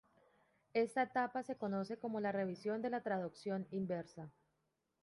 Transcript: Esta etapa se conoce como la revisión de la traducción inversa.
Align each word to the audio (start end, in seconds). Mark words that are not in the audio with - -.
Esta 0.73 1.03
etapa 1.03 1.43
se 1.43 1.59
conoce 1.59 1.99
como 1.99 2.19
la 2.19 2.31
revisión 2.31 2.81
de 2.81 2.89
la 2.89 3.03
traducción 3.03 3.67
inversa. 3.69 4.31